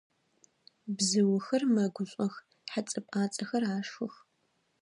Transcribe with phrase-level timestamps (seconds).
[0.95, 2.35] Бзыухэр мэгушӏох,
[2.71, 4.15] хьэцӏэ-пӏацӏэхэр ашхых.